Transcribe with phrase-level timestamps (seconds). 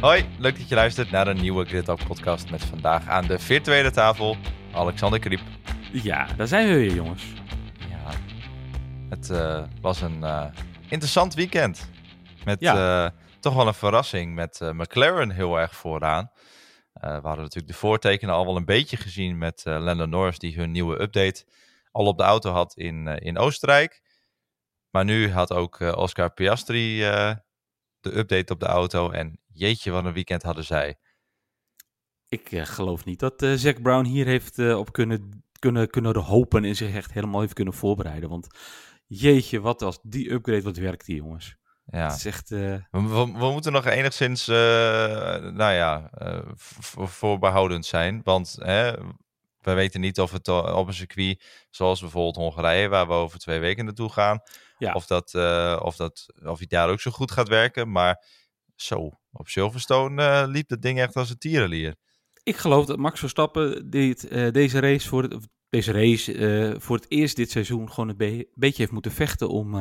[0.00, 3.38] Hoi, leuk dat je luistert naar een nieuwe Grid Talk podcast met vandaag aan de
[3.38, 4.36] virtuele tafel
[4.72, 5.40] Alexander Kriep.
[5.92, 7.22] Ja, daar zijn we weer, jongens.
[7.88, 8.10] Ja,
[9.08, 10.44] het uh, was een uh,
[10.88, 11.90] interessant weekend.
[12.44, 13.04] Met Ja.
[13.04, 13.10] uh,
[13.40, 16.30] toch wel een verrassing met McLaren heel erg vooraan.
[16.92, 20.70] We hadden natuurlijk de voortekenen al wel een beetje gezien met Lando Norris die hun
[20.70, 21.44] nieuwe update
[21.92, 24.02] al op de auto had in, in Oostenrijk.
[24.90, 27.34] Maar nu had ook uh, Oscar Piastri uh,
[28.00, 30.98] de update op de auto en jeetje wat een weekend hadden zij.
[32.28, 36.76] Ik uh, geloof niet dat Zack Brown hier heeft op kunnen, kunnen, kunnen hopen en
[36.76, 38.28] zich echt helemaal heeft kunnen voorbereiden.
[38.28, 38.46] Want
[39.06, 41.56] jeetje, wat als die upgrade wat werkt die jongens.
[41.90, 42.06] Ja.
[42.06, 42.50] Het is echt...
[42.50, 44.56] uh, We, we, we, moeten nog enigszins, uh,
[45.36, 46.40] nou ja, uh,
[47.06, 48.20] voorbehoudend zijn.
[48.24, 48.92] Want hè,
[49.60, 53.58] we weten niet of het op een circuit, zoals bijvoorbeeld Hongarije, waar we over twee
[53.58, 54.40] weken naartoe gaan,
[54.78, 54.92] ja.
[54.92, 57.90] of, dat, uh, of, dat, of hij daar ook zo goed gaat werken.
[57.90, 58.24] Maar
[58.74, 61.96] zo, op Silverstone uh, liep het ding echt als een tierenlier.
[62.42, 67.06] Ik geloof dat Max Verstappen dit, uh, deze race, voor het, deze race voor het
[67.08, 69.74] eerst dit seizoen gewoon een be beetje heeft moeten vechten om,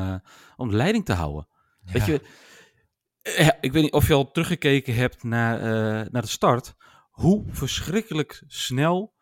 [0.55, 1.47] om de leiding te houden.
[1.83, 1.91] Ja.
[1.91, 2.21] Weet je,
[3.21, 5.59] eh, ik weet niet of je al teruggekeken hebt naar,
[6.11, 6.75] naar de start.
[7.09, 9.13] Hoe verschrikkelijk snel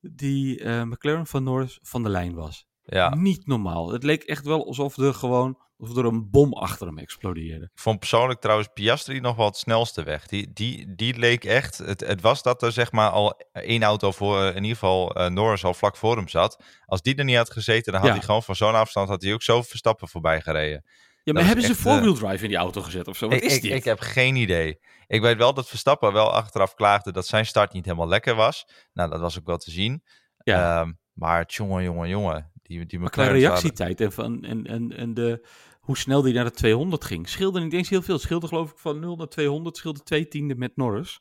[0.00, 2.69] die McLaren van Norris van de lijn was.
[2.94, 3.14] Ja.
[3.14, 3.92] Niet normaal.
[3.92, 7.64] Het leek echt wel alsof er gewoon of er een bom achter hem explodeerde.
[7.64, 10.26] Ik vond persoonlijk trouwens Piastri nog wel het snelste weg.
[10.26, 11.78] Die, die, die leek echt.
[11.78, 15.26] Het, het was dat er zeg maar al één auto voor in ieder geval uh,
[15.26, 16.62] Norris al vlak voor hem zat.
[16.86, 18.16] Als die er niet had gezeten, dan had Ja.
[18.16, 20.84] hij gewoon van zo'n afstand had hij ook zo Verstappen voorbij gereden.
[21.22, 23.28] Ja, maar hebben ze echt, four-wheel drive in die auto gezet of zo?
[23.28, 23.72] Wat Ik, is ik, dit?
[23.72, 24.78] ik heb geen idee.
[25.06, 28.66] Ik weet wel dat Verstappen wel achteraf klaagde dat zijn start niet helemaal lekker was.
[28.92, 30.02] Nou, dat was ook wel te zien.
[30.42, 30.80] Ja.
[30.80, 32.52] Ehm, maar jongen, jongen, jongen.
[32.70, 35.46] Die, die Maar qua reactietijd en, van, en, en, en de,
[35.80, 38.18] hoe snel die naar de 200 ging, scheelde niet eens heel veel.
[38.18, 41.20] Scheelde geloof ik van 0 naar 200, scheelde twee tienden met Norris.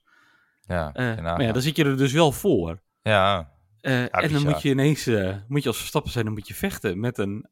[0.61, 2.82] Ja, Eh, maar ja, dan zit je er dus wel voor.
[3.02, 3.52] ja,
[3.82, 6.54] Eh, en dan moet je ineens, eh, moet je als Verstappen zijn, dan moet je
[6.54, 7.45] vechten met een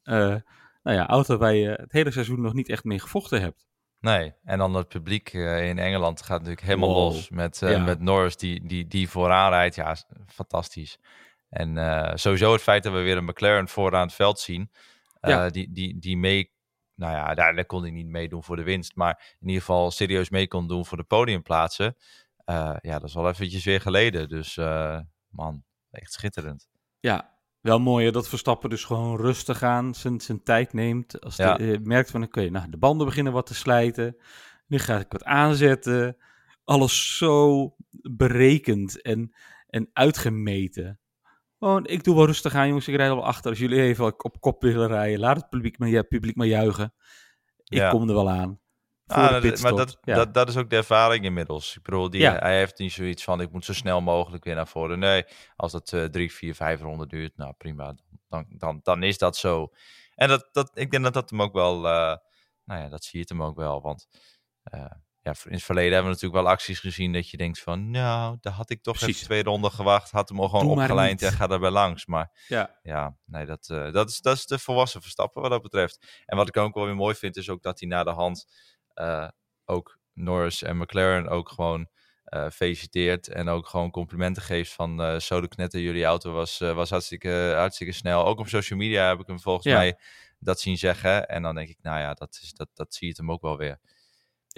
[0.82, 3.66] nou ja, auto waar je het hele seizoen nog niet echt mee gevochten hebt.
[4.00, 4.32] nee.
[4.44, 7.12] En dan het publiek in Engeland gaat natuurlijk helemaal Wow.
[7.12, 7.78] los met, Ja.
[7.78, 9.74] met Norris die, die, die vooraan rijdt.
[9.74, 10.98] Ja, is fantastisch.
[11.48, 14.70] En eh, sowieso het feit dat we weer een McLaren vooraan het veld zien.
[15.20, 15.48] eh, Ja.
[15.50, 16.52] die, die, die mee,
[16.94, 18.94] nou ja, daar, daar kon hij niet meedoen voor de winst.
[18.96, 21.96] Maar in ieder geval serieus mee kon doen voor de podiumplaatsen.
[22.44, 24.28] Eh, ja, dat is wel eventjes weer geleden.
[24.28, 24.56] Dus
[25.28, 26.68] man, echt schitterend.
[27.00, 31.20] Ja, wel mooi hè, dat Verstappen dus gewoon rustig aan zijn, zijn tijd neemt.
[31.20, 31.56] Als Ja.
[31.56, 34.16] hij merkt van, oké, nou, de banden beginnen wat te slijten.
[34.66, 36.16] Nu ga ik wat aanzetten.
[36.64, 39.34] Alles zo berekend en,
[39.66, 41.00] en uitgemeten.
[41.58, 42.88] Gewoon, ik doe wel rustig aan, jongens.
[42.88, 43.50] Ik rijd al achter.
[43.50, 46.94] Als jullie even op kop willen rijden, laat het publiek maar, ja, publiek maar juichen.
[47.64, 47.90] Ik Ja.
[47.90, 48.60] kom er wel aan.
[49.06, 50.14] Ah, dat- maar dat, ja.
[50.14, 51.76] dat, dat is ook de ervaring inmiddels.
[51.76, 52.36] Ik bedoel, die, Ja.
[52.38, 54.98] hij heeft niet zoiets van, ik moet zo snel mogelijk weer naar voren.
[54.98, 55.24] Nee,
[55.56, 57.94] als dat eh, drie, vier, vijf ronden duurt, nou prima,
[58.28, 59.72] dan, dan, dan is dat zo.
[60.14, 62.16] En dat, dat, ik denk dat dat hem ook wel, eh,
[62.64, 63.82] nou ja, dat zie je hem ook wel.
[63.82, 64.08] Want
[64.62, 64.84] eh,
[65.28, 68.36] ja, in het verleden hebben we natuurlijk wel acties gezien dat je denkt van, nou,
[68.40, 69.14] daar had ik toch Precies.
[69.14, 71.30] even twee ronden gewacht, had hem al gewoon opgelijnd niet.
[71.30, 72.06] en ga erbij langs.
[72.06, 72.78] Maar ja.
[72.82, 76.22] ja, nee, dat, eh, dat, is, dat is de volwassen verstappen wat dat betreft.
[76.26, 78.46] En wat ik ook wel weer mooi vind, is ook dat hij na de hand
[78.94, 79.28] eh,
[79.64, 81.88] ook Norris en McLaren ook gewoon
[82.24, 83.28] eh, feliciteert.
[83.28, 87.92] En ook gewoon complimenten geeft van zo de knetter, jullie auto was, was hartstikke, hartstikke
[87.92, 88.26] snel.
[88.26, 89.76] Ook op social media heb ik hem volgens Ja.
[89.76, 89.98] mij
[90.38, 91.28] dat zien zeggen.
[91.28, 93.42] En dan denk ik, nou ja, dat, is, dat, dat zie je het hem ook
[93.42, 93.80] wel weer.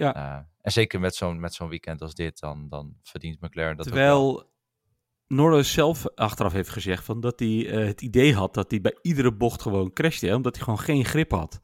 [0.01, 0.15] Ja.
[0.15, 3.87] Eh, en zeker met zo'n met zo'n weekend als dit, dan, dan verdient McLaren dat
[3.87, 4.17] ook wel.
[4.33, 4.49] Terwijl
[5.27, 8.97] Norris zelf achteraf heeft gezegd van dat hij eh, het idee had dat hij bij
[9.01, 11.59] iedere bocht gewoon crashte, hè, omdat hij gewoon geen grip had.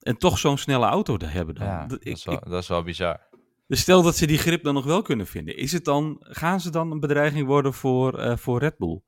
[0.00, 1.66] En toch zo'n snelle auto te hebben dan.
[1.66, 3.20] Ja, Dat- ik- is wel, ik- dat is wel bizar.
[3.66, 5.56] dus stel dat ze die grip dan nog wel kunnen vinden.
[5.56, 9.00] Is het dan, gaan ze dan een bedreiging worden voor, eh, voor Red Bull?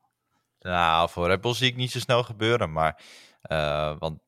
[0.60, 2.72] Nou, voor Red Bull zie ik niet zo snel gebeuren.
[2.72, 3.02] Maar,
[3.98, 4.18] want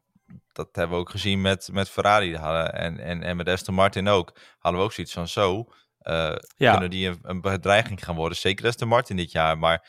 [0.52, 4.08] dat hebben we ook gezien met, met Ferrari hadden, en, en, en met Aston Martin
[4.08, 4.32] ook.
[4.58, 5.64] Hadden we ook zoiets van zo.
[5.98, 6.70] eh, Ja.
[6.72, 8.38] Kunnen die een, een bedreiging gaan worden?
[8.38, 9.58] Zeker Aston Martin dit jaar.
[9.58, 9.88] Maar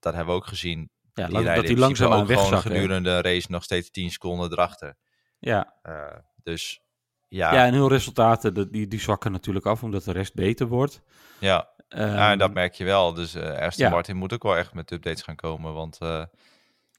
[0.00, 0.90] dat hebben we ook gezien.
[1.14, 2.60] Ja, Die lang- dat principe langzaam aan ook wegzakken.
[2.72, 4.96] gedurende de race nog steeds 10 seconden erachter.
[5.38, 5.74] Ja.
[5.82, 6.80] Eh, dus
[7.28, 7.66] ja, Ja.
[7.66, 11.02] en hun resultaten, dat- die, die zwakken natuurlijk af, omdat de rest beter wordt.
[11.38, 11.68] ja.
[11.88, 13.14] Ehm, ja, en dat merk je wel.
[13.14, 13.90] Dus eh Aston ja.
[13.90, 15.72] Martin moet ook wel echt met updates gaan komen.
[15.72, 15.98] Want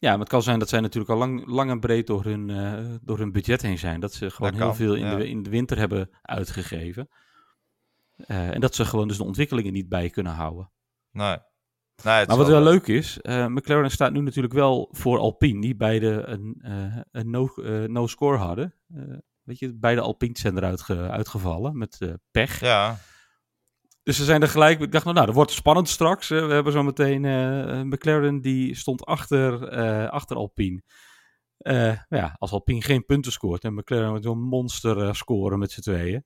[0.02, 2.50] Ja, maar het kan zijn dat zij natuurlijk al lang, lang en breed door hun,
[2.50, 4.00] eh, door hun budget heen zijn.
[4.00, 5.16] Dat ze gewoon Dat heel kan, veel in, ja.
[5.16, 7.08] de, in de winter hebben uitgegeven.
[8.16, 10.72] Eh, en dat ze gewoon dus de ontwikkelingen niet bij kunnen houden.
[11.12, 11.38] nee.
[12.04, 16.24] Maar wat wel leuk is, eh, McLaren staat nu natuurlijk wel voor Alpine, die beide
[16.26, 16.62] een,
[17.12, 17.50] een no,
[17.88, 18.74] no score hadden.
[19.44, 22.00] Weet je, beide Alpines zijn eruit ge- uitgevallen met
[22.32, 22.60] pech.
[22.60, 22.98] Ja,
[24.04, 24.80] Dus ze zijn er gelijk.
[24.80, 26.30] Ik dacht, nou, nou dat wordt spannend straks.
[26.30, 26.48] hè.
[26.48, 30.82] We hebben zo meteen eh, McLaren die stond achter, eh, achter Alpine.
[31.58, 35.82] Maar ja, als Alpine geen punten scoort en McLaren met zo'n monster scoren met z'n
[35.82, 36.26] tweeën.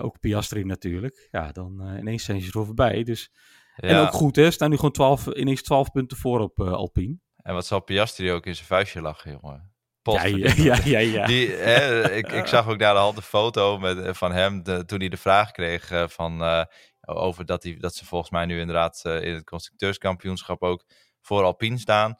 [0.00, 1.28] Ook Piastri natuurlijk.
[1.30, 3.02] Ja, dan ineens zijn ze er voorbij.
[3.02, 3.30] Dus,
[3.76, 3.88] ja.
[3.88, 4.50] En ook goed, hè?
[4.50, 7.18] Staan nu gewoon 12, ineens 12 punten voor op Alpine.
[7.36, 9.72] En wat zal Piastri ook in zijn vuistje lachen, jongen.
[10.12, 10.24] Ja,
[10.56, 11.26] ja, ja, ja.
[11.26, 14.62] Die, hè, ik, ik zag ook naar de hand een foto met, eh, van hem
[14.62, 16.64] de, toen hij de vraag kreeg eh, van, eh,
[17.00, 20.84] over dat, hij, dat ze volgens mij nu inderdaad in het constructeurskampioenschap ook
[21.20, 22.18] voor Alpine staan.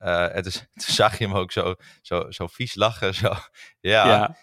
[0.00, 0.54] Eh, en dus,
[0.84, 3.14] toen zag je hem ook zo, zo, zo vies lachen.
[3.14, 3.32] Zo.
[3.80, 4.36] Ja, ja.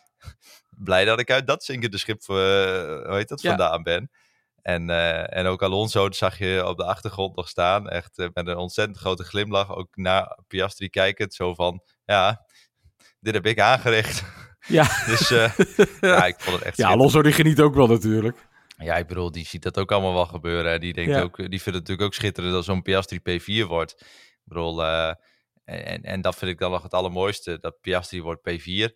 [0.70, 4.12] blij dat ik uit dat zinkende schip hoe heet dat, vandaan ben.
[4.62, 4.90] En,
[5.30, 7.90] en ook Alonso zag je op de achtergrond nog staan.
[7.90, 9.76] Echt met een ontzettend grote glimlach.
[9.76, 11.34] Ook naar Piastri kijkend.
[11.34, 12.46] Zo van, ja,
[13.20, 14.24] dit heb ik aangericht.
[14.68, 14.84] Ja.
[15.12, 15.58] dus eh,
[16.02, 16.88] ja, ik vond het echt ja.
[16.90, 18.38] Alonso die geniet ook wel natuurlijk.
[18.78, 20.74] Ja, ik bedoel, die ziet dat ook allemaal wel gebeuren.
[20.74, 21.22] En die, denkt Ja.
[21.22, 23.92] ook, die vindt het natuurlijk ook schitterend als zo'n Piastri P4 wordt.
[24.02, 25.14] Ik bedoel, eh,
[25.64, 27.58] en, en dat vind ik dan nog het allermooiste.
[27.60, 28.94] Dat Piastri wordt P4.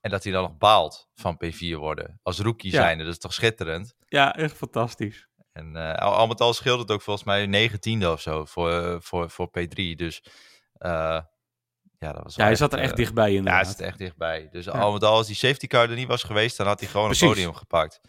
[0.00, 2.18] En dat hij dan nog baalt van P4 worden.
[2.22, 2.80] Als rookie Ja.
[2.82, 3.04] zijnde.
[3.04, 3.94] Dat is toch schitterend?
[4.08, 5.28] Ja, echt fantastisch.
[5.52, 8.96] En eh, al, met al scheelt het ook volgens mij 19e of zo voor, eh,
[9.00, 9.94] voor, voor P3.
[9.96, 10.24] Dus
[10.72, 11.20] eh,
[12.04, 13.66] ja, dat was Ja, hij zat er eh, echt dichtbij Ja, hij inderdaad.
[13.66, 14.48] zit er echt dichtbij.
[14.52, 14.72] Dus Ja.
[14.72, 17.06] al met al, als die safety car er niet was geweest, dan had hij gewoon
[17.06, 17.22] Precies.
[17.28, 18.00] een podium gepakt.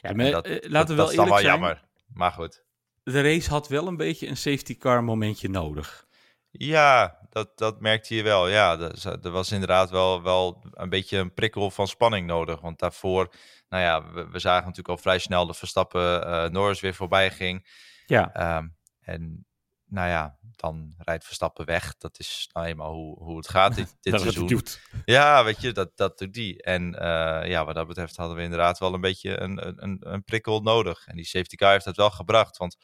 [0.00, 1.46] Ja, maar dat, eh, dat- laten we dat wel dan eerlijk wel zijn.
[1.52, 1.82] jammer.
[2.12, 2.64] Maar goed.
[3.02, 6.06] De race had wel een beetje een safety car momentje nodig.
[6.50, 8.48] Ja, dat, dat merkte je wel.
[8.48, 12.60] Ja, er za- er was inderdaad wel, wel een beetje een prikkel van spanning nodig.
[12.60, 13.32] Want daarvoor,
[13.68, 17.30] nou ja, we, we zagen natuurlijk al vrij snel dat Verstappen eh Norris weer voorbij
[17.30, 17.66] ging.
[18.06, 18.66] Ja, Ehm,
[19.00, 19.46] en
[19.90, 21.96] nou ja, dan rijdt Verstappen weg.
[21.96, 24.46] Dat is nou eenmaal hoe, hoe het gaat dit, dit dat seizoen.
[24.46, 24.80] doet.
[25.04, 26.62] Ja, weet je, dat, dat doet die.
[26.62, 30.24] En eh, ja, wat dat betreft hadden we inderdaad wel een beetje een, een- een,
[30.24, 31.06] prikkel nodig.
[31.06, 32.56] En die safety car heeft dat wel gebracht.
[32.56, 32.76] Want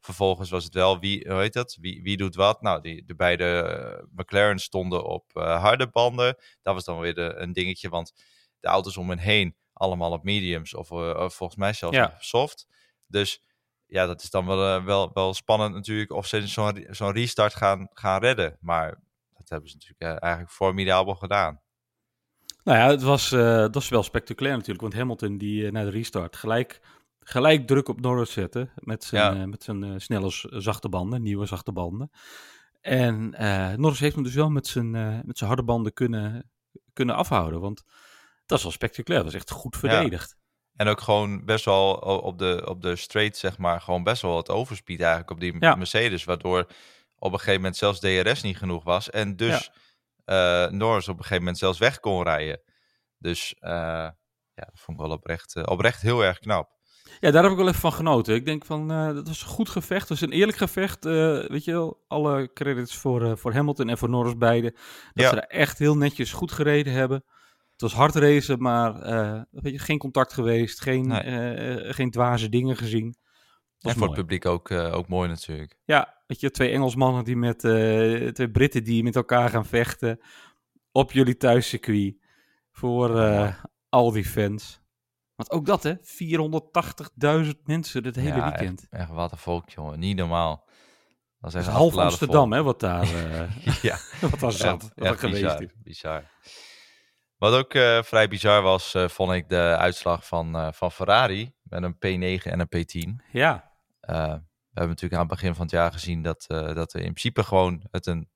[0.00, 1.76] vervolgens was het wel wie, hoe heet dat?
[1.80, 2.62] Wie, wie doet wat?
[2.62, 6.36] Nou, die, de beide eh, McLaren stonden op eh, harde banden.
[6.62, 8.12] Dat was dan weer de, een dingetje, want
[8.60, 10.88] de auto's om hen heen allemaal op mediums of,
[11.34, 12.16] volgens mij zelfs Ja.
[12.18, 12.66] soft.
[13.06, 13.42] Dus
[13.90, 17.54] ja, dat is dan wel, eh, wel, wel spannend natuurlijk of ze zo'n zo'n restart
[17.54, 18.56] gaan, gaan redden.
[18.60, 18.98] Maar
[19.36, 21.60] dat hebben ze natuurlijk eh, eigenlijk formidabel gedaan.
[22.64, 24.80] Nou ja, het was, eh, dat was wel spectaculair natuurlijk.
[24.80, 26.80] Want Hamilton die eh, na de restart gelijk,
[27.20, 28.68] gelijk druk op Norris zette.
[28.74, 29.46] Met zijn, Ja.
[29.46, 32.10] met zijn snelle zachte banden, nieuwe zachte banden.
[32.80, 33.30] En
[33.80, 34.90] Norris heeft hem dus wel met zijn,
[35.26, 36.50] met zijn harde banden kunnen,
[36.92, 37.60] kunnen afhouden.
[37.60, 37.84] Want
[38.46, 39.22] dat is wel spectaculair.
[39.22, 40.36] Dat is echt goed verdedigd.
[40.80, 41.92] En ook gewoon best wel
[42.22, 45.56] op de, op de straight, zeg maar, gewoon best wel wat overspeed eigenlijk op die
[45.60, 45.74] Ja.
[45.74, 46.24] Mercedes.
[46.24, 46.66] Waardoor
[47.18, 49.10] op een gegeven moment zelfs DRS niet genoeg was.
[49.10, 49.70] En dus
[50.24, 52.60] eh, Norris op een gegeven moment zelfs weg kon rijden.
[53.18, 53.70] Dus eh,
[54.54, 56.70] ja, dat vond ik wel oprecht, eh, oprecht heel erg knap.
[57.20, 58.34] Ja, daar heb ik wel even van genoten.
[58.34, 60.08] Ik denk van, dat was een goed gevecht.
[60.08, 61.04] Het was een eerlijk gevecht.
[61.04, 64.70] weet je wel, alle credits voor, voor Hamilton en voor Norris beide.
[64.70, 65.28] Dat Ja.
[65.30, 67.24] ze er echt heel netjes goed gereden hebben.
[67.80, 70.80] Het was hard racen, maar eh, weet je, geen contact geweest.
[70.80, 71.20] Geen, Nee.
[71.20, 73.04] eh, geen dwaze dingen gezien.
[73.06, 73.14] En
[73.78, 75.76] Was voor het publiek ook, eh, ook mooi natuurlijk.
[75.84, 80.20] Ja, weet je, twee Engelsmannen die met, eh, twee Britten die met elkaar gaan vechten.
[80.92, 82.14] Op jullie thuiscircuit.
[82.72, 83.54] Voor eh,
[83.88, 84.80] al die fans.
[85.34, 85.94] Want ook dat, hè?
[86.02, 88.86] 480.000 mensen het hele Ja, weekend.
[88.90, 89.98] Echt, echt wat een volk, jongen.
[89.98, 90.68] Niet normaal.
[91.38, 92.52] Dat is Dat echt is half Amsterdam, volk.
[92.54, 93.98] hè, wat daar, eh, ja,
[94.30, 95.72] wat daar zat, echt, wat er geweest bizar, is.
[95.82, 96.24] bizar.
[97.40, 101.52] Wat ook eh, vrij bizar was, eh, vond ik de uitslag van, eh, van Ferrari.
[101.62, 103.24] Met een P9 en een P10.
[103.32, 104.06] Ja, we
[104.78, 107.86] hebben natuurlijk aan het begin van het jaar gezien dat, dat er in principe gewoon
[107.90, 108.28] het een,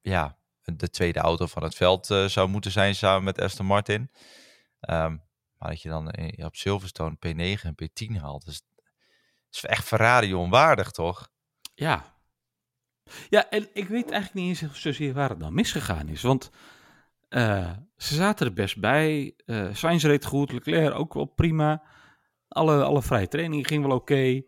[0.00, 4.10] ja, de tweede auto van het veld zou moeten zijn samen met Aston Martin.
[4.80, 5.16] Ehm,
[5.58, 8.62] maar dat je dan in- op Silverstone P9 en P10 haalt, is,
[9.50, 11.28] is echt Ferrari onwaardig, toch?
[11.74, 12.18] ja.
[13.28, 16.22] Ja, en ik weet eigenlijk niet eens zozeer waar het nou misgegaan is.
[16.22, 16.50] Want
[17.30, 19.34] eh, ze zaten er best bij.
[19.46, 21.82] eh Sainz reed goed, Leclerc ook wel prima.
[22.48, 24.42] Alle, alle vrije training ging wel oké.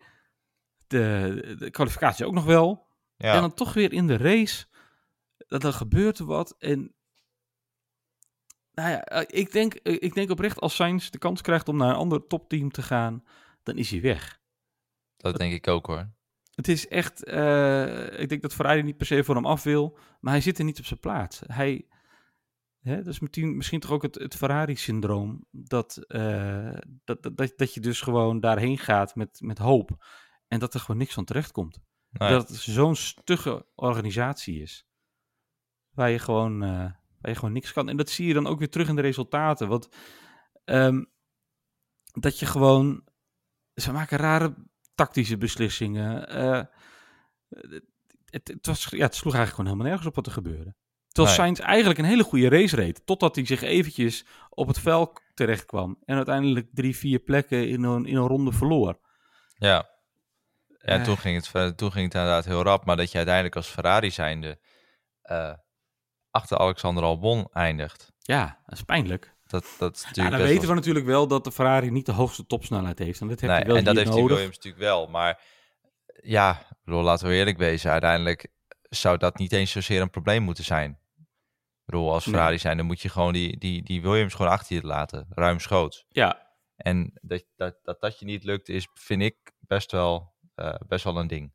[0.87, 2.87] De, de kwalificatie ook nog wel.
[3.17, 4.67] Ja, En dan toch weer in de race,
[5.37, 6.55] dat er gebeurt wat.
[6.59, 6.95] En
[8.73, 11.89] nou ja, eh, ik denk, ik denk oprecht als Sainz de kans krijgt om naar
[11.89, 13.25] een ander topteam te gaan,
[13.63, 14.41] dan is hij weg.
[15.17, 16.11] dat denk ik ook hoor.
[16.55, 17.21] Het is echt,
[18.21, 20.65] ik denk dat Ferrari niet per se voor hem af wil, maar hij zit er
[20.65, 21.41] niet op zijn plaats.
[21.47, 21.87] Hij,
[22.83, 27.53] hè, dat is misschien, misschien toch ook het, het Ferrari-syndroom, dat, eh, dat, dat, dat,
[27.57, 30.05] dat je dus gewoon daarheen gaat met, met hoop
[30.49, 31.81] en dat er gewoon niks van terecht komt.
[32.11, 34.87] Dat het zo'n stugge organisatie is.
[35.91, 37.89] Waar je gewoon, eh, waar je gewoon niks kan.
[37.89, 39.69] En dat zie je dan ook weer terug in de resultaten.
[39.69, 39.89] Want
[40.65, 41.05] ehm,
[42.13, 43.05] dat je gewoon,
[43.75, 44.55] ze maken rare
[44.95, 46.37] tactische beslissingen.
[46.37, 46.63] Uh,
[48.25, 50.75] het, het, was, ja, het sloeg eigenlijk gewoon helemaal nergens op wat er gebeurde.
[51.13, 51.47] Terwijl nee.
[51.47, 53.07] Sainz eigenlijk een hele goede race reed.
[53.07, 55.99] Totdat hij zich eventjes op het veld terecht kwam.
[56.05, 58.99] En uiteindelijk drie, vier plekken in een, in een ronde verloor.
[59.55, 59.91] Ja.
[60.79, 61.05] En uh.
[61.05, 62.85] toen, ging het, toen ging het inderdaad heel rap.
[62.85, 64.59] Maar dat je uiteindelijk als Ferrari zijnde
[65.31, 65.53] uh,
[66.31, 68.13] achter Alexander Albon eindigt.
[68.19, 69.35] Ja, dat is pijnlijk.
[69.47, 72.99] Dat, dat ja, dan weten we natuurlijk wel dat de Ferrari niet de hoogste topsnelheid
[72.99, 73.21] heeft.
[73.21, 74.37] En dat, heb nee, wel en dat heeft nodig.
[74.37, 75.07] Williams natuurlijk wel.
[75.07, 75.41] Maar
[76.23, 77.91] ja, bedoel, laten we eerlijk wezen.
[77.91, 78.49] Uiteindelijk
[78.89, 80.99] zou dat niet eens zozeer een probleem moeten zijn.
[81.85, 82.59] Bedoel, als Ferrari nee.
[82.59, 85.27] zijn, dan moet je gewoon die, die, die Williams gewoon achter je laten.
[85.29, 86.05] Ruimschoots.
[86.09, 86.51] Ja.
[86.77, 91.05] En dat dat, dat, dat je niet lukt, is, vind ik best wel, uh, best
[91.05, 91.53] wel een ding.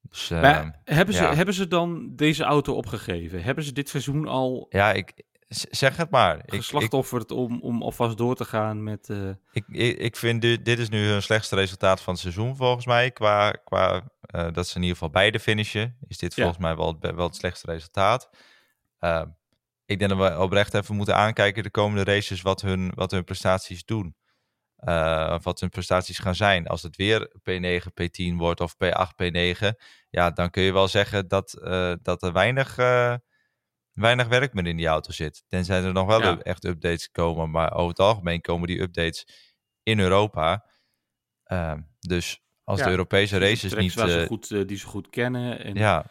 [0.00, 1.34] Dus, uh, maar hebben, ze, ja.
[1.34, 3.42] hebben ze dan deze auto opgegeven?
[3.42, 4.66] Hebben ze dit seizoen al...
[4.68, 6.42] Ja, ik, zeg het maar.
[6.46, 9.08] Geslachtofferd ik, om, om alvast door te gaan met...
[9.08, 9.28] Uh...
[9.52, 12.86] Ik, ik, ik vind dit, dit is nu hun slechtste resultaat van het seizoen volgens
[12.86, 13.10] mij.
[13.10, 15.96] Qua, qua uh, dat ze in ieder geval beide finishen.
[16.06, 18.30] Is dit volgens mij wel het, wel het slechtste resultaat.
[19.00, 19.22] Uh,
[19.84, 23.24] ik denk dat we oprecht even moeten aankijken de komende races wat hun, wat hun
[23.24, 24.14] prestaties doen.
[24.84, 26.66] Uh, wat hun prestaties gaan zijn.
[26.66, 29.68] Als het weer P9, P10 wordt of P8, P9,
[30.10, 33.14] ja, dan kun je wel zeggen dat, uh, dat er weinig, uh,
[33.92, 35.42] weinig werk meer in die auto zit.
[35.48, 36.38] Tenzij er nog wel ja.
[36.38, 39.26] echt updates komen, maar over het algemeen komen die updates
[39.82, 40.66] in Europa.
[42.00, 43.92] dus als ja, de Europese races niet...
[43.92, 45.64] Ze goed, die ze goed kennen.
[45.64, 45.74] En...
[45.74, 46.04] Ja,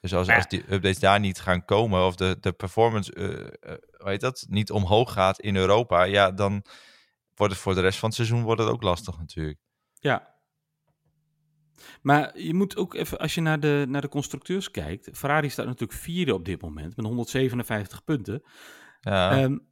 [0.00, 3.12] dus als, als die updates daar niet gaan komen of de, de performance,
[3.96, 6.64] hoe heet dat, niet omhoog gaat in Europa, ja, dan
[7.34, 9.58] wordt het voor de rest van het seizoen wordt het ook lastig natuurlijk.
[9.94, 10.34] Ja.
[12.02, 15.66] Maar je moet ook even, als je naar de, naar de constructeurs kijkt, Ferrari staat
[15.66, 18.42] natuurlijk vierde op dit moment met 157 punten.
[19.00, 19.42] Ja.
[19.42, 19.68] Um,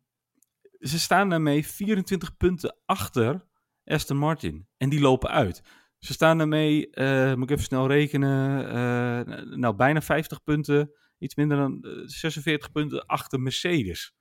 [0.78, 3.46] ze staan daarmee 24 punten achter
[3.84, 5.62] Aston Martin en die lopen uit.
[5.98, 11.34] Ze staan daarmee, uh, moet ik even snel rekenen, uh, nou bijna 50 punten, iets
[11.34, 14.14] minder dan uh, 46 punten achter Mercedes.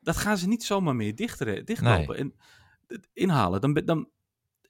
[0.00, 2.14] Dat gaan ze niet zomaar meer dichter, dichtlopen.
[2.14, 2.18] Nee.
[2.18, 2.34] En
[3.12, 3.60] inhalen.
[3.60, 4.08] Dan, dan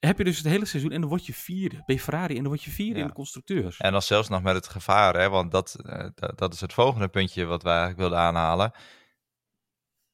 [0.00, 1.82] heb je dus het hele seizoen en dan word je vierde.
[1.86, 3.00] Je Ferrari en dan word je vierde ja.
[3.00, 3.76] in de constructeurs.
[3.76, 7.08] En dan zelfs nog met het gevaar, hè, want dat, uh, dat is het volgende
[7.08, 8.72] puntje wat wij eigenlijk wilden aanhalen.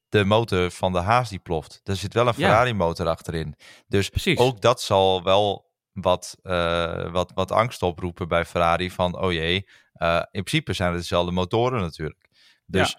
[0.09, 1.81] De motor van de Haas die ploft.
[1.85, 3.55] Er zit wel een Ferrari motor achterin.
[3.89, 4.39] Dus Precies.
[4.39, 5.66] ook dat zal wel
[6.01, 10.91] wat, uh, wat, wat angst oproepen bij Ferrari van, oh jee, uh, in principe zijn
[10.93, 12.29] het dezelfde motoren natuurlijk.
[12.67, 12.97] Dus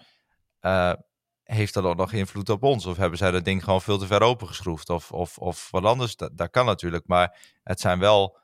[0.60, 1.06] ja
[1.48, 2.86] heeft dat ook nog invloed op ons?
[2.86, 4.90] Of hebben zij dat ding gewoon veel te ver opengeschroefd?
[4.90, 6.16] Of, of, of wat anders?
[6.16, 7.06] Dat, dat kan natuurlijk.
[7.06, 8.38] Maar het zijn wel,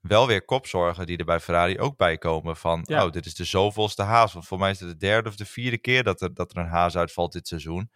[0.00, 2.56] wel weer kopzorgen die er bij Ferrari ook bij komen.
[2.56, 3.04] Van, ja.
[3.04, 4.32] oh, dit is de zoveelste haas.
[4.32, 6.58] Want voor mij is het de derde of de vierde keer dat er, dat er
[6.58, 7.90] een haas uitvalt dit seizoen.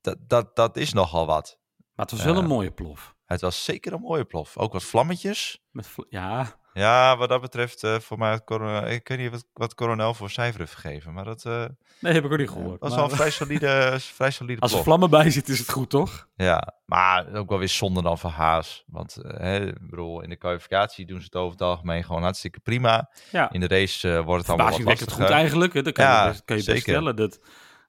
[0.00, 1.58] Dat, dat, dat is nogal wat.
[1.94, 3.15] Maar het was wel een mooie plof.
[3.26, 4.56] Het was zeker een mooie plof.
[4.56, 5.62] Ook wat vlammetjes.
[5.70, 9.44] Met vl ja, ja, wat dat betreft, uh, voor mij, coronel, ik weet niet wat,
[9.52, 11.44] wat Coronel voor cijfer heeft gegeven, maar dat...
[11.44, 11.64] Uh,
[12.00, 12.80] nee, heb ik ook niet gehoord.
[12.80, 15.70] Dat was wel een vrij solide, vrij solide Als er vlammen bij zit, is het
[15.70, 16.28] goed, toch?
[16.34, 18.84] Ja, maar ook wel weer zonde dan van Haas.
[18.86, 22.22] Want uh, hè, ik bedoel, in de kwalificatie doen ze het over het algemeen gewoon
[22.22, 23.10] hartstikke prima.
[23.30, 23.50] Ja.
[23.50, 25.12] In de race wordt het allemaal wat lastiger.
[25.12, 25.82] het goed eigenlijk, hè?
[25.82, 27.40] Dat kan ja, je best, kan je best stellen, dat,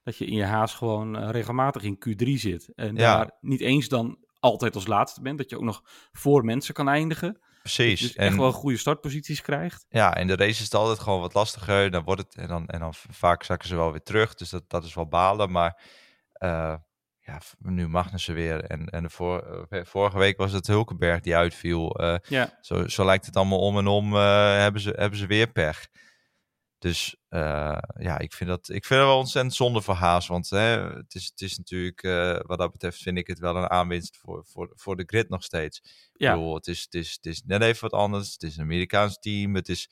[0.04, 2.72] dat je in je Haas gewoon regelmatig in Q3 zit.
[2.74, 3.16] En ja.
[3.16, 6.88] daar niet eens dan altijd als laatste bent, dat je ook nog voor mensen kan
[6.88, 7.40] eindigen.
[7.62, 8.00] Precies.
[8.00, 9.86] Dus echt en, wel goede startposities krijgt.
[9.88, 11.90] Ja, in de race is het altijd gewoon wat lastiger.
[11.90, 14.34] Dan wordt het, en, dan, en dan vaak zakken ze wel weer terug.
[14.34, 15.50] Dus dat, dat is wel balen.
[15.50, 15.82] Maar
[16.38, 16.74] uh,
[17.18, 18.64] ja, nu Magnussen weer.
[18.64, 22.02] En, en de voor, uh, vorige week was het Hulkenberg die uitviel.
[22.02, 22.58] Uh, ja.
[22.60, 24.14] zo, zo lijkt het allemaal om en om.
[24.14, 25.86] hebben, ze, hebben ze weer pech.
[26.78, 30.26] Dus uh, ja, ik vind, dat, ik vind het wel ontzettend zonde voor Haas.
[30.26, 33.56] Want hè, het, is, het is natuurlijk, uh, wat dat betreft, vind ik het wel
[33.56, 35.82] een aanwinst voor, voor, voor de grid nog steeds.
[36.12, 36.32] Ja.
[36.32, 38.32] Bedoel, het, is, het, is, het is net even wat anders.
[38.32, 39.54] Het is een Amerikaans team.
[39.54, 39.90] Het is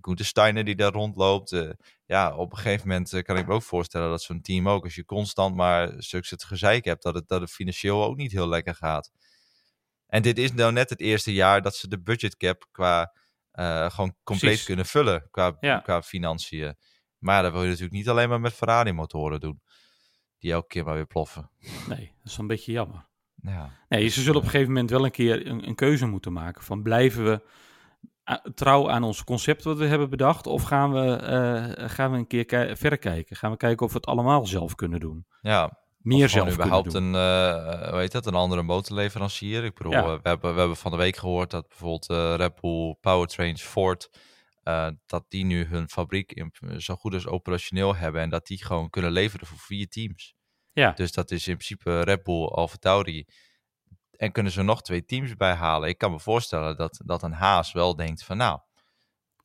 [0.00, 1.52] Gunther Steiner die daar rondloopt.
[1.52, 1.70] Uh,
[2.06, 4.94] ja, op een gegeven moment kan ik me ook voorstellen dat zo'n team ook, als
[4.94, 8.48] je constant maar stuks het gezeik hebt, dat het, dat het financieel ook niet heel
[8.48, 9.10] lekker gaat.
[10.06, 13.12] En dit is nou net het eerste jaar dat ze de budgetcap qua
[13.56, 14.64] uh, gewoon compleet Precies.
[14.64, 15.78] kunnen vullen qua, ja.
[15.78, 16.76] qua financiën.
[17.18, 19.60] Maar dat wil je natuurlijk niet alleen maar met Ferrari-motoren doen.
[20.38, 21.50] Die elke keer maar weer ploffen.
[21.88, 23.08] Nee, dat is een beetje jammer.
[23.34, 23.70] Ja.
[23.88, 26.62] Nee, ze zullen op een gegeven moment wel een keer een, een keuze moeten maken.
[26.62, 27.42] Van blijven we
[28.54, 30.46] trouw aan ons concept wat we hebben bedacht?
[30.46, 31.20] Of gaan we,
[31.78, 33.36] uh, gaan we een keer verder kijken?
[33.36, 35.26] Gaan we kijken of we het allemaal zelf kunnen doen?
[35.40, 37.14] Ja, meer zelf überhaupt doen.
[37.14, 39.64] een, uh, hoe heet dat, een andere motorleverancier.
[39.64, 40.04] Ik bedoel, Ja.
[40.04, 44.10] we, hebben, we hebben van de week gehoord dat bijvoorbeeld uh, Red Bull, Powertrains, Ford
[44.66, 48.64] eh, dat die nu hun fabriek in, zo goed als operationeel hebben en dat die
[48.64, 50.34] gewoon kunnen leveren voor vier teams.
[50.72, 53.26] Ja, Dus dat is in principe Red Bull, Alfa Tauri.
[54.16, 55.88] En kunnen ze nog twee teams bijhalen.
[55.88, 58.60] Ik kan me voorstellen dat, dat een Haas wel denkt van nou,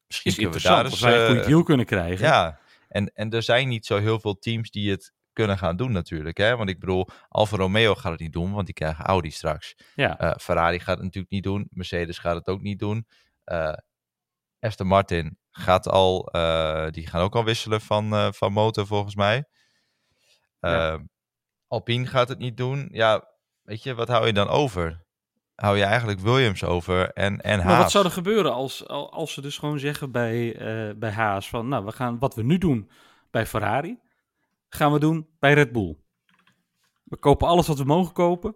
[0.08, 1.02] misschien is kunnen we daar eens...
[1.02, 2.26] een goede eh, deal kunnen krijgen.
[2.26, 5.92] ja, en, en er zijn niet zo heel veel teams die het kunnen gaan doen
[5.92, 6.38] natuurlijk.
[6.38, 6.56] Hè?
[6.56, 9.76] Want ik bedoel, Alfa Romeo gaat het niet doen, want die krijgen Audi straks.
[9.96, 10.18] Ja.
[10.20, 11.68] Eh, Ferrari gaat het natuurlijk niet doen.
[11.70, 13.08] Mercedes gaat het ook niet doen.
[13.44, 13.74] Eh
[14.60, 19.44] Aston Martin gaat al, eh, die gaan ook al wisselen van, van motor volgens mij.
[20.60, 21.00] Ja.
[21.68, 22.90] Alpine gaat het niet doen.
[22.92, 23.28] Ja,
[23.62, 25.06] weet je, wat hou je dan over?
[25.56, 27.68] Hou je eigenlijk Williams over en, en Haas?
[27.68, 30.56] Maar wat zou er gebeuren als, al- als ze dus gewoon zeggen bij,
[30.98, 32.92] bij Haas van, nou, we gaan wat we nu doen
[33.32, 34.00] bij Ferrari,
[34.76, 35.98] gaan we doen bij Red Bull.
[37.04, 38.56] We kopen alles wat we mogen kopen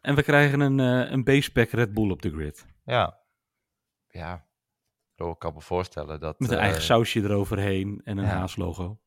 [0.00, 2.66] en we krijgen een, eh een base-pack Red Bull op de grid.
[2.84, 3.18] Ja,
[4.08, 4.46] ja.
[5.16, 6.40] Ik kan me voorstellen dat...
[6.40, 8.30] Met een eh, eigen sausje eroverheen en een ja.
[8.30, 8.98] Haas-logo.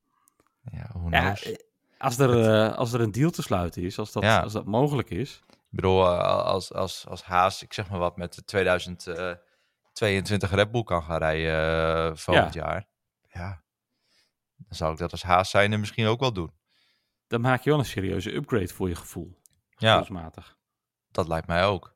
[0.72, 1.44] Ja, knows?
[1.44, 1.56] eh,
[1.98, 4.40] als er, als er een deal te sluiten is, als dat, Ja.
[4.40, 5.42] als dat mogelijk is.
[5.50, 10.84] Ik bedoel, als, als, als Haas, ik zeg maar wat, met de 2022 Red Bull
[10.84, 12.88] kan gaan rijden volgend jaar.
[13.30, 13.62] Ja,
[14.58, 16.52] dan zou ik dat als Haas zijnde misschien ook wel doen.
[17.28, 19.42] Dan maak je wel een serieuze upgrade voor je gevoel.
[19.70, 20.58] Ja, Gevoelsmatig.
[21.12, 21.96] dat lijkt mij ook.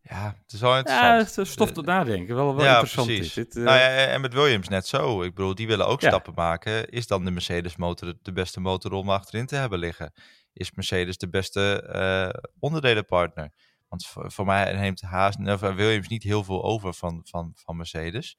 [0.00, 1.46] Ja, het is wel Ja, interessant.
[1.46, 2.34] is stof tot nadenken.
[2.34, 3.34] Wel, wel Ja, interessant precies.
[3.34, 3.44] dit.
[3.44, 5.22] Dit, eh, Nou ja, en met Williams net zo.
[5.22, 6.08] Ik bedoel, die willen ook Ja.
[6.08, 6.88] stappen maken.
[6.88, 10.12] Is dan de Mercedes motor de beste motor om achterin te hebben liggen?
[10.52, 13.52] Is Mercedes de beste eh, onderdelenpartner?
[13.88, 17.76] Want voor, voor mij neemt Haas, eh, Williams niet heel veel over van, van, van
[17.76, 18.38] Mercedes.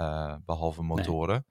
[0.00, 1.44] Eh, behalve motoren.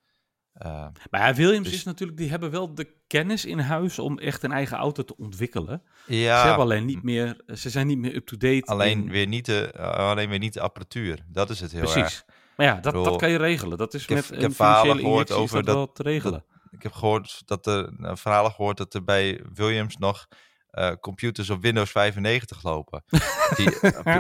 [0.54, 4.18] Eh, Maar ja, Williams Dus- is natuurlijk, die hebben wel de kennis in huis om
[4.20, 5.82] echt een eigen auto te ontwikkelen.
[6.06, 8.66] ja, Ze hebben alleen niet meer, ze zijn niet meer up-to-date.
[8.66, 11.26] alleen, in- weer niet de, eh, alleen weer niet de apparatuur.
[11.28, 11.92] Dat is het heel erg.
[11.94, 12.26] Precies.
[12.56, 13.78] Maar ja, dat, dat kan je regelen.
[13.78, 15.92] Dat is ik heb- met ik een heb verhalen financiële injectie over dat, dat- wel
[15.92, 16.46] te regelen.
[16.72, 20.28] Ik heb gehoord dat er uh, verhalen gehoord dat er bij Williams nog
[20.70, 23.04] eh, computers op Windows 95 lopen.
[23.58, 23.80] Die,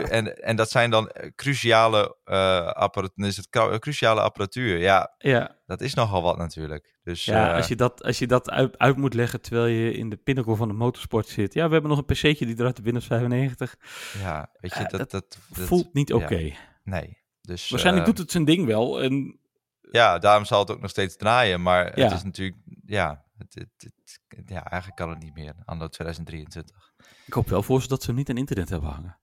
[0.09, 4.77] en, en dat zijn dan eh, cruciale, eh apparatuur, is het cru- cruciale apparatuur.
[4.79, 6.97] Ja, ja, dat is nogal wat natuurlijk.
[7.03, 10.09] Dus ja als je dat, als je dat uit, uit moet leggen terwijl je in
[10.09, 11.53] de pinnacle van de motorsport zit.
[11.53, 13.75] Ja, we hebben nog een PC'tje die draait op Windows 95.
[14.21, 16.15] ja, weet je, dat, dat, dat, Voelt niet ja.
[16.15, 16.51] oké.
[16.83, 17.17] Nee.
[17.41, 19.01] Dus, Waarschijnlijk doet het zijn ding wel.
[19.01, 19.39] En
[19.91, 21.61] Ja, daarom zal het ook nog steeds draaien.
[21.61, 22.03] Maar Ja.
[22.05, 23.91] het is natuurlijk, ja, het, het,
[24.27, 25.53] het- ja, eigenlijk kan het niet meer.
[25.65, 26.93] Anno 2023.
[27.25, 29.19] ik hoop wel voor ze dat ze hem niet aan internet hebben hangen.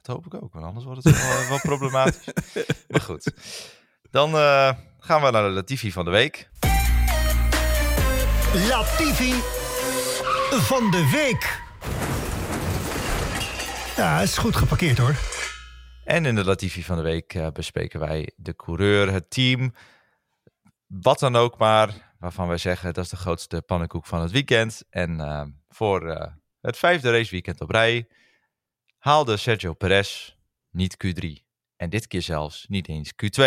[0.00, 2.28] Dat hoop ik ook, want anders wordt het wel, wel problematisch.
[2.88, 3.32] Maar goed,
[4.10, 6.50] dan eh, gaan we naar de Latifi van de week.
[8.68, 9.32] Latifi
[10.60, 11.60] van de week.
[13.96, 15.14] Ja, is goed geparkeerd hoor.
[16.04, 19.74] En in de Latifi van de week eh, bespreken wij de coureur, het team,
[20.86, 24.82] wat dan ook maar, waarvan wij zeggen dat is de grootste pannenkoek van het weekend.
[24.90, 28.08] En eh, voor eh, het vijfde raceweekend op rij
[28.98, 30.34] haalde Sergio Perez
[30.70, 31.26] niet Q3.
[31.76, 33.44] En dit keer zelfs niet eens Q2.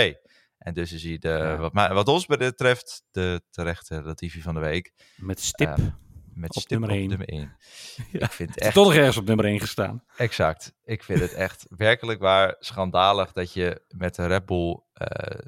[0.58, 1.58] En dus is hij, de, Ja.
[1.58, 4.94] wat, wat ons betreft, de terechte Latifi van de week.
[5.16, 5.78] Met stip.
[5.78, 5.98] Ja,
[6.34, 7.10] Met Op stip nummer op één.
[7.10, 7.58] nummer 1.
[8.20, 8.26] Ja.
[8.26, 8.74] Ik vind het Echt.
[8.74, 10.04] Toch nog ergens op nummer 1 gestaan.
[10.18, 10.74] Exact.
[10.84, 15.40] Ik vind het echt werkelijk waar schandalig dat je met de Red Bull eh,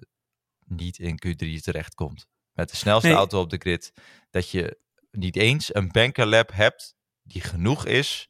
[0.65, 2.27] niet in Q3 terechtkomt.
[2.57, 3.17] Met de snelste Nee.
[3.17, 3.93] auto op de grid.
[4.29, 4.77] Dat je
[5.11, 8.29] niet eens een bankerlap hebt die genoeg is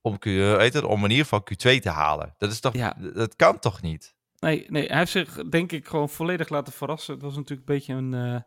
[0.00, 2.34] om, Q, weet het, om in ieder geval Q2 te halen.
[2.38, 2.96] Dat, is toch, Ja.
[3.14, 4.14] dat kan toch niet?
[4.38, 7.14] Nee, nee, hij heeft zich denk ik gewoon volledig laten verrassen.
[7.14, 8.40] Het was natuurlijk een beetje een, eh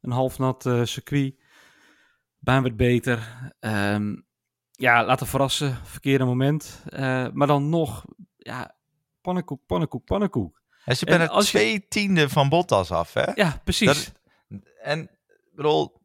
[0.00, 1.34] een halfnat eh, circuit.
[2.38, 3.50] Baan werd beter.
[3.60, 4.16] Ehm,
[4.70, 5.76] ja, laten verrassen.
[5.84, 6.82] Verkeerde moment.
[6.86, 8.04] Eh, maar dan nog,
[8.36, 8.76] ja,
[9.20, 10.59] pannenkoek, pannenkoek, pannenkoek.
[10.86, 13.32] Ze En bent er als je- twee tiende van Bottas af, hè?
[13.34, 13.86] Ja, precies.
[13.86, 14.12] Dat-
[14.82, 15.10] en,
[15.54, 15.98] bedoel...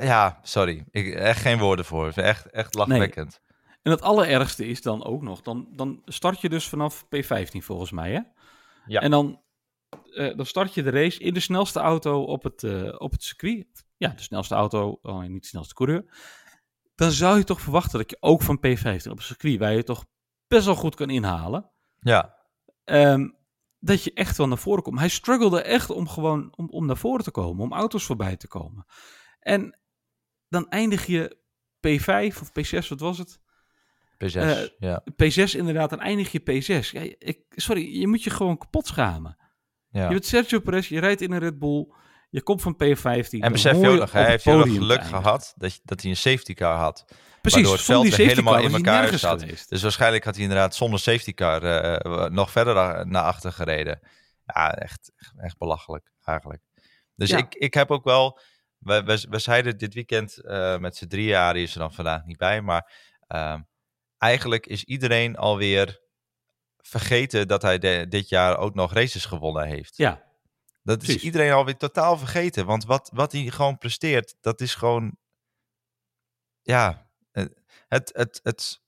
[0.00, 0.84] Ja, sorry.
[0.90, 2.12] Ik, echt geen woorden voor.
[2.14, 3.40] Echt, echt lachwekkend.
[3.82, 7.90] En het allerergste is dan ook nog, dan, dan start je dus vanaf P15 volgens
[7.90, 8.20] mij, hè?
[8.86, 9.00] Ja.
[9.00, 9.42] En dan,
[10.14, 13.22] eh, dan start je de race in de snelste auto op het, eh, op het
[13.22, 13.84] circuit.
[13.96, 16.04] Ja, de snelste auto, oh, niet de snelste coureur.
[16.94, 19.82] Dan zou je toch verwachten dat je ook van P15 op het circuit, waar je
[19.84, 20.04] toch
[20.46, 22.40] best wel goed kan inhalen, Ja,
[22.84, 23.28] ehm,
[23.78, 24.98] dat je echt wel naar voren komt.
[24.98, 28.48] Hij struggelde echt om gewoon om, om naar voren te komen, om auto's voorbij te
[28.48, 28.86] komen.
[29.40, 29.78] En
[30.48, 31.36] dan eindig je
[31.88, 33.40] P5 of P6, wat was het?
[34.24, 34.34] P6.
[34.34, 35.04] Eh, ja.
[35.10, 36.90] P6 inderdaad, dan eindig je P6.
[36.90, 39.36] Ja, ik, sorry, je moet je gewoon kapot schamen.
[39.90, 40.02] ja.
[40.02, 41.92] Je bent Sergio Perez, je rijdt in een Red Bull,
[42.30, 43.38] je komt van P15.
[43.38, 46.54] En besef je ook nog, hij heeft heel geluk gehad dat, dat hij een safety
[46.54, 47.04] car had.
[47.42, 49.40] Precies, waardoor het veld weer helemaal in elkaar zat.
[49.40, 49.68] geweest.
[49.68, 54.00] Dus waarschijnlijk had hij inderdaad zonder safety car eh, nog verder naar achter gereden.
[54.44, 56.62] Ja, echt, echt, belachelijk eigenlijk.
[57.14, 57.36] Dus Ja.
[57.38, 58.40] ik, ik heb ook wel...
[58.78, 62.24] We, we, we zeiden dit weekend eh, met z'n drieën, Arie is er dan vandaag
[62.24, 62.92] niet bij, maar
[63.26, 63.60] ehm,
[64.18, 66.00] eigenlijk is iedereen alweer
[66.76, 69.96] vergeten dat hij de- dit jaar ook nog races gewonnen heeft.
[69.96, 70.22] Ja,
[70.82, 72.66] Dat is iedereen alweer totaal vergeten.
[72.66, 75.16] Want wat, wat hij gewoon presteert, dat is gewoon.
[76.62, 76.98] Ja, eh,
[77.94, 78.10] het.
[78.14, 78.80] het, het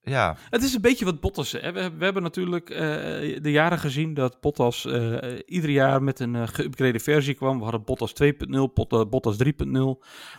[0.00, 1.52] ja, Het is een beetje wat Bottas.
[1.52, 1.72] Hè.
[1.72, 2.78] We, we hebben natuurlijk eh,
[3.42, 7.56] de jaren gezien dat Bottas eh, ieder jaar met een uh, geüpgrade versie kwam.
[7.58, 8.28] We hadden Bottas 2.0,
[8.74, 9.50] Bot- Bottas 3.0.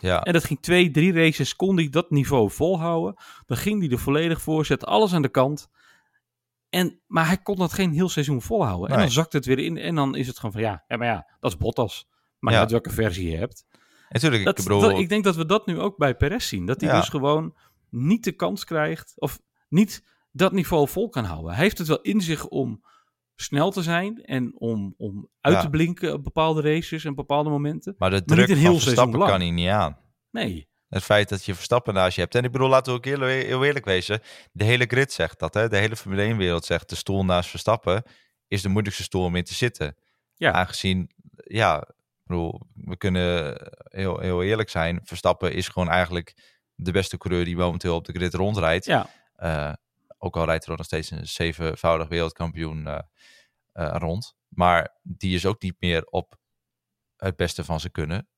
[0.00, 3.14] ja, En dat ging twee, drie races, kon hij dat niveau volhouden.
[3.46, 5.68] Dan ging hij er volledig voor, zette alles aan de kant.
[6.68, 8.90] En, maar hij kon dat geen heel seizoen volhouden.
[8.90, 11.06] En dan zakt het weer in en dan is het gewoon van ja, ja maar
[11.06, 12.08] ja, dat is Bottas.
[12.38, 12.58] Maar Ja.
[12.60, 13.64] uit welke versie je hebt.
[14.08, 14.44] natuurlijk.
[14.44, 16.66] Dat, ik bedoel, dat- ik denk dat we dat nu ook bij Perez zien.
[16.66, 16.96] Dat hij Ja.
[17.00, 17.56] dus gewoon
[17.90, 21.52] niet de kans krijgt, of niet dat niveau vol kan houden.
[21.54, 22.84] Hij heeft het wel in zich om
[23.34, 25.60] snel te zijn en om, om uit Ja.
[25.60, 27.94] te blinken op bepaalde races en bepaalde momenten.
[27.98, 29.30] maar de druk heel van Verstappen lang.
[29.30, 29.98] kan hij niet aan.
[30.30, 32.34] Nee, Het feit dat je Verstappen naast je hebt.
[32.34, 34.20] En ik bedoel, laten we ook heel, heel eerlijk wezen.
[34.52, 35.54] De hele grid zegt dat.
[35.54, 35.68] Hè?
[35.68, 38.02] De hele Formule 1-wereld zegt de stoel naast Verstappen
[38.48, 39.96] is de moeilijkste stoel om in te zitten.
[40.34, 40.52] Ja.
[40.52, 45.00] Aangezien, ja, ik bedoel, we kunnen heel, heel eerlijk zijn.
[45.04, 48.84] Verstappen is gewoon eigenlijk de beste coureur die momenteel op de grid rondrijdt.
[48.84, 49.72] ja, Eh,
[50.18, 52.98] ook al rijdt er nog steeds een zevenvoudig wereldkampioen eh,
[53.72, 54.34] eh, rond.
[54.48, 56.36] Maar die is ook niet meer op
[57.16, 58.28] het beste van zijn kunnen.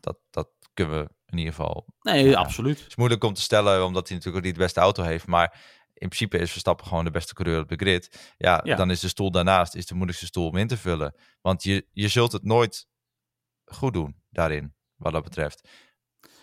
[0.00, 2.38] Dat, dat kunnen we in ieder geval nee, Ja.
[2.38, 2.84] absoluut.
[2.88, 5.26] is moeilijk om te stellen, omdat hij natuurlijk ook niet de beste auto heeft.
[5.26, 5.60] Maar
[5.94, 8.32] in principe is Verstappen gewoon de beste coureur op de grid.
[8.38, 8.76] Ja, Ja.
[8.76, 11.14] dan is de stoel daarnaast is de moeilijkste stoel om in te vullen.
[11.40, 12.86] Want je, je zult het nooit
[13.64, 15.68] goed doen daarin, wat dat betreft.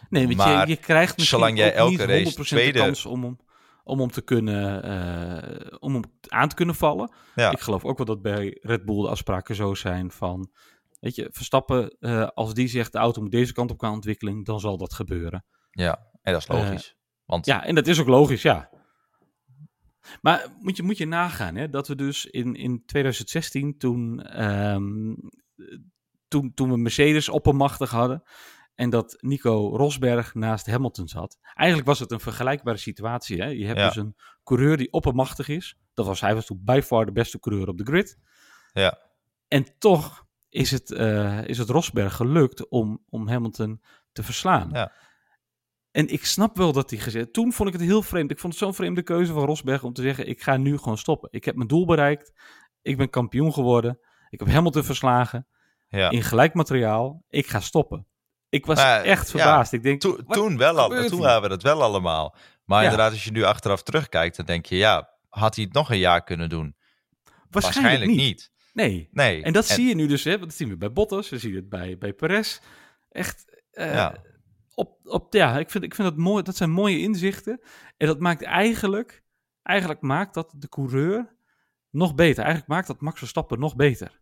[0.10, 2.80] Nee, want Maar je, je krijgt misschien zolang jij elke niet race 100% tweede- de
[2.86, 3.38] kans om hem,
[3.84, 7.12] om hem te kunnen eh, om hem aan te kunnen vallen.
[7.36, 7.52] Ja.
[7.52, 10.52] Ik geloof ook wel dat bij Red Bull de afspraken zo zijn van,
[11.00, 14.46] weet je, Verstappen, eh, als die zegt de auto moet deze kant op qua ontwikkeling,
[14.46, 15.46] dan zal dat gebeuren.
[15.72, 16.96] Ja, en dat is Eh, logisch.
[17.26, 18.70] Want Ja, en dat is ook logisch, ja.
[20.22, 25.14] Maar moet je, moet je nagaan, hè, dat we dus in, in 2016, toen, ehm,
[26.28, 28.24] toen, toen we Mercedes oppermachtig hadden
[28.76, 31.38] en dat Nico Rosberg naast Hamilton zat.
[31.54, 33.42] Eigenlijk was het een vergelijkbare situatie.
[33.42, 33.48] Hè?
[33.48, 33.86] Je hebt Ja.
[33.88, 35.78] dus een coureur die oppermachtig is.
[35.94, 38.18] Dat was, hij was toen by far de beste coureur op de grid.
[38.74, 38.98] ja,
[39.48, 44.70] En toch is het, eh, is het Rosberg gelukt om, om Hamilton te verslaan.
[44.74, 44.92] Ja.
[45.92, 47.34] En ik snap wel dat hij gezegd...
[47.34, 48.32] Toen vond ik het heel vreemd.
[48.32, 50.28] Ik vond het zo'n vreemde keuze van Rosberg om te zeggen...
[50.28, 51.30] ik ga nu gewoon stoppen.
[51.32, 52.34] Ik heb mijn doel bereikt.
[52.82, 54.00] Ik ben kampioen geworden.
[54.30, 55.48] Ik heb Hamilton verslagen.
[55.88, 56.10] ja.
[56.10, 57.24] In gelijk materiaal.
[57.30, 58.08] Ik ga stoppen.
[58.50, 59.74] Ik was Maar, echt ja, verbaasd.
[59.74, 62.36] ik denk, To- toen wel al, toen waren we het wel allemaal.
[62.66, 62.84] Maar Ja.
[62.90, 65.98] inderdaad, als je nu achteraf terugkijkt, dan denk je, ja, had hij het nog een
[65.98, 66.76] jaar kunnen doen?
[67.50, 68.52] waarschijnlijk, niet.
[68.74, 69.10] Nee.
[69.12, 69.44] Nee.
[69.44, 71.70] En dat zie je nu dus, hè, dat zien we bij Bottas, we zien het
[71.70, 72.60] bij, bij Perez.
[73.10, 74.16] Echt, eh, Ja.
[74.74, 77.62] op, op, ja, ik vind, ik vind dat mooi, dat zijn mooie inzichten.
[77.98, 79.24] En dat maakt eigenlijk,
[79.64, 81.36] eigenlijk maakt dat de coureur
[81.90, 82.44] nog beter.
[82.44, 84.20] Eigenlijk maakt dat Max Verstappen nog beter.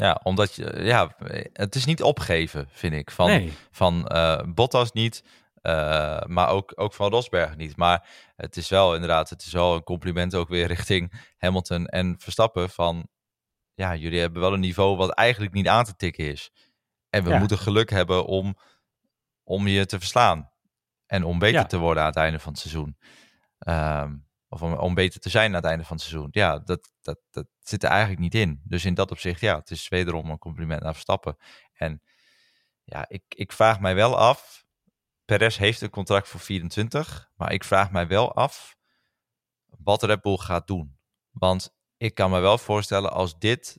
[0.00, 1.14] Ja, omdat je, ja,
[1.52, 3.10] het is niet opgeven, vind ik.
[3.10, 5.24] Van, nee, van eh, Bottas niet,
[5.62, 7.76] eh, maar ook, ook van Rosberg niet.
[7.76, 12.14] Maar het is wel inderdaad, het is wel een compliment ook weer richting Hamilton en
[12.18, 12.70] Verstappen.
[12.70, 13.08] Van
[13.74, 16.50] ja, jullie hebben wel een niveau wat eigenlijk niet aan te tikken is.
[17.10, 17.38] En we Ja.
[17.38, 18.58] moeten geluk hebben om,
[19.44, 20.50] om je te verslaan.
[21.06, 21.66] En om beter Ja.
[21.66, 22.96] te worden aan het einde van het seizoen.
[23.58, 24.14] Ehm,
[24.48, 26.28] of om, om beter te zijn aan het einde van het seizoen.
[26.30, 28.60] Ja, dat, dat, dat zit er eigenlijk niet in.
[28.64, 31.36] Dus in dat opzicht, ja, het is wederom een compliment naar Verstappen.
[31.72, 32.02] En
[32.84, 34.64] ja, ik, ik vraag mij wel af.
[35.24, 37.30] Perez heeft een contract voor 24.
[37.34, 38.76] Maar ik vraag mij wel af
[39.66, 40.98] wat Red Bull gaat doen.
[41.30, 43.78] Want ik kan me wel voorstellen als, dit,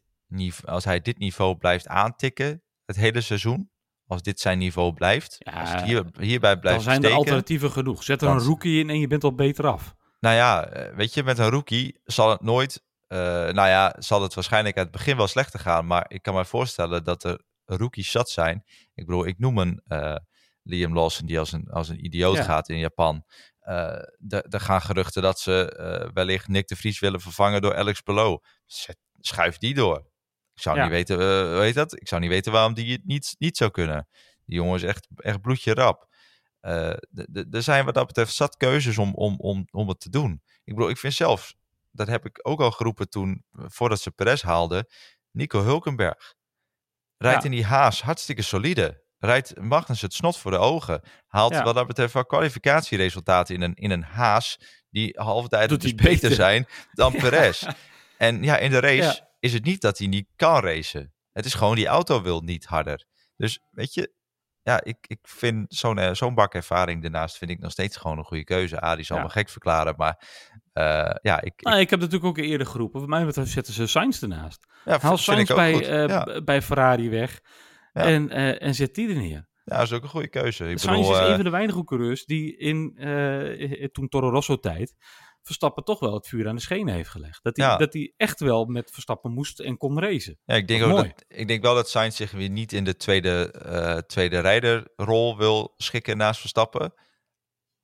[0.65, 3.71] als hij dit niveau blijft aantikken het hele seizoen.
[4.05, 5.35] Als dit zijn niveau blijft.
[5.39, 7.17] Ja, als het hier, hierbij dan blijft zijn er steken.
[7.17, 8.03] alternatieven genoeg.
[8.03, 9.95] Zet er een rookie in en je bent al beter af.
[10.19, 12.87] Nou ja, eh, weet je, met een rookie zal het nooit.
[13.07, 15.85] eh, nou ja, zal het waarschijnlijk uit het begin wel slechter gaan.
[15.87, 18.63] Maar ik kan me voorstellen dat er rookies zat zijn.
[18.93, 20.15] Ik bedoel, ik noem een eh,
[20.63, 22.43] Liam Lawson die als een, als een idioot Ja.
[22.43, 23.23] gaat in Japan.
[23.59, 28.47] Eh, Er gaan geruchten dat ze wellicht Nick de Vries willen vervangen door Alex Pelot.
[29.19, 29.97] Schuif die door.
[30.53, 30.83] Ik zou Ja.
[30.83, 31.17] niet weten,
[31.53, 32.01] hoe heet dat?
[32.01, 34.07] Ik zou niet weten waarom die het niet, niet zou kunnen.
[34.45, 36.07] Die jongen is echt, echt bloedje rap.
[36.59, 36.89] Eh,
[37.51, 40.41] er zijn wat dat betreft zat keuzes om, om, om, om het te doen.
[40.63, 41.53] Ik bedoel, ik vind zelf,
[41.91, 44.85] dat heb ik ook al geroepen toen, eh, voordat ze Perez haalden,
[45.31, 46.33] Nico Hulkenberg.
[47.17, 47.49] Rijdt Ja.
[47.49, 49.07] in die haas hartstikke solide.
[49.21, 51.01] rijdt Magnus het snot voor de ogen.
[51.27, 51.63] Haalt Ja.
[51.63, 54.57] wat dat betreft wel kwalificatieresultaten in een, in een haas
[54.89, 56.31] die halve tijd dus beter beter.
[56.31, 57.67] zijn dan Perez.
[58.17, 61.13] En ja, in de race is het niet dat hij niet kan racen.
[61.31, 63.05] Het is gewoon die auto wil niet harder.
[63.35, 64.13] Dus weet je,
[64.63, 68.17] ja, ik, ik vind zo'n eh, zo'n bak ervaring daarnaast vind ik nog steeds gewoon
[68.17, 68.79] een goede keuze.
[68.79, 69.23] Adi zal Ja.
[69.23, 70.27] me gek verklaren, maar
[70.73, 72.99] eh, ja, ik, Nou, ik heb natuurlijk ook eerder geroepen.
[72.99, 74.67] Wat mij betreft zetten ze Sainz ernaast.
[74.85, 75.83] ja, Haal vind ik Sainz ook bij, goed.
[75.85, 76.41] eh, ja.
[76.41, 77.39] bij Ferrari weg.
[77.93, 79.47] En, en zet die er neer.
[79.63, 80.69] ja, dat is ook een goede keuze.
[80.69, 82.93] Ik Sainz bedoel, is een van de weinige coureurs die in
[83.91, 84.93] toen Toro Rosso tijd
[85.41, 87.39] Verstappen toch wel het vuur aan de schenen heeft gelegd.
[87.43, 87.77] Dat hij, Ja.
[87.77, 90.39] dat hij echt wel met Verstappen moest en kon racen.
[90.45, 92.95] Ja, ik denk, ook dat, ik denk wel dat Sainz zich weer niet in de
[92.95, 96.93] tweede, eh, tweede rijderrol wil schikken naast Verstappen.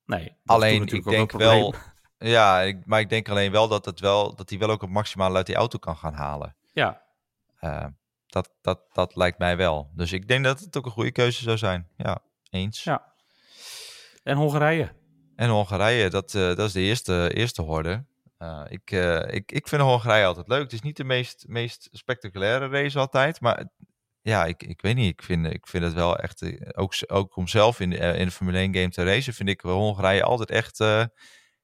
[0.04, 1.74] Nee, Alleen, ik denk wel,
[2.18, 4.90] ja, ik, maar ik denk alleen wel dat, het wel dat hij wel ook het
[4.90, 6.56] maximale uit die auto kan gaan halen.
[6.72, 7.02] Ja,
[7.56, 7.86] Eh,
[8.26, 9.90] dat, dat, dat lijkt mij wel.
[9.94, 11.88] Dus ik denk dat het ook een goede keuze zou zijn.
[11.96, 12.18] Ja,
[12.50, 12.84] eens.
[12.84, 13.14] Ja.
[14.22, 14.92] en Hongarije.
[15.36, 18.04] En Hongarije, dat, eh, dat is de eerste, eerste horde.
[18.38, 20.62] Eh, ik, eh, ik, ik vind Hongarije altijd leuk.
[20.62, 23.40] Het is niet de meest, meest spectaculaire race altijd.
[23.40, 23.68] Maar
[24.20, 25.12] ja, ik, ik weet niet.
[25.12, 26.42] Ik vind, ik vind het wel echt...
[26.76, 29.34] Ook, ook om zelf in, de- in de Formule 1 game te racen...
[29.34, 31.08] vind ik Hongarije altijd echt, echt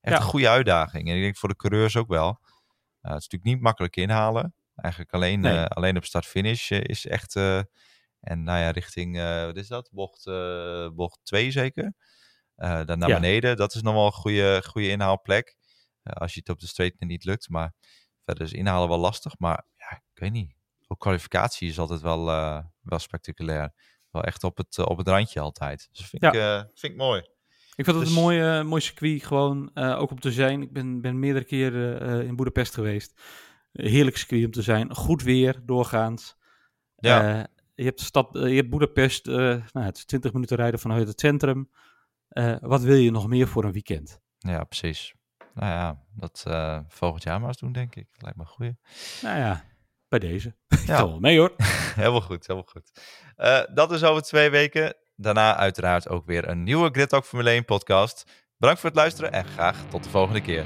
[0.01, 0.17] Ja.
[0.17, 1.09] een goede uitdaging.
[1.09, 2.29] En ik denk voor de coureurs ook wel.
[3.01, 4.55] Het is natuurlijk niet makkelijk inhalen.
[4.75, 5.65] Eigenlijk alleen, Nee.
[5.65, 7.37] alleen op start-finish is echt...
[7.37, 9.17] en nou ja, richting...
[9.45, 9.89] wat is dat?
[9.93, 10.25] Bocht,
[10.95, 11.95] bocht 2 zeker?
[12.57, 13.15] Eh, dan naar Ja.
[13.15, 13.57] beneden.
[13.57, 15.57] Dat is nog wel een goede, goede inhaalplek.
[16.03, 17.49] Eh, als je het op de straight niet lukt.
[17.49, 17.73] Maar
[18.25, 19.39] verder is inhalen wel lastig.
[19.39, 20.55] Maar ja, ik weet niet.
[20.87, 23.73] Ook kwalificatie is altijd wel, eh, wel spectaculair.
[24.11, 25.89] Wel echt op het, op het randje altijd.
[25.91, 27.21] Dus dat vind, ik, eh, vind ik mooi.
[27.75, 30.63] Ik vind het Dus- een mooi, mooi circuit, gewoon ook om te zijn.
[30.63, 33.21] Ik ben, ben meerdere keren in Boedapest geweest.
[33.73, 34.95] Heerlijk circuit om te zijn.
[34.95, 36.37] Goed weer, doorgaans.
[36.97, 37.47] Ja.
[37.75, 41.71] Je hebt, stad, je hebt Boedapest, nou, het is 20 minuten rijden vanuit het centrum.
[42.33, 44.21] Eh, wat wil je nog meer voor een weekend?
[44.39, 45.15] Ja, precies.
[45.55, 48.07] Nou ja, dat eh, volgend jaar maar eens doen, denk ik.
[48.19, 48.77] Lijkt me een goeie.
[49.23, 49.65] Nou ja,
[50.09, 50.55] bij deze.
[50.69, 50.97] Ik Ja.
[51.07, 51.53] wel mee hoor.
[51.95, 52.91] Helemaal goed, helemaal goed.
[53.37, 54.95] Eh, dat is over twee weken.
[55.17, 58.25] Daarna uiteraard ook weer een nieuwe Grid Talk Formule 1 podcast.
[58.57, 60.65] Bedankt voor het luisteren en graag tot de volgende keer.